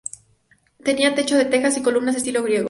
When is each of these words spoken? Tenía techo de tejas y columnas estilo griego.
Tenía 0.83 1.13
techo 1.13 1.35
de 1.37 1.45
tejas 1.45 1.77
y 1.77 1.83
columnas 1.83 2.15
estilo 2.15 2.41
griego. 2.41 2.59